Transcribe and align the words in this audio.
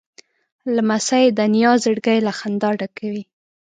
لمسی 0.75 1.25
د 1.37 1.39
نیا 1.53 1.71
زړګی 1.83 2.17
له 2.27 2.31
خندا 2.39 2.69
ډکوي. 2.79 3.23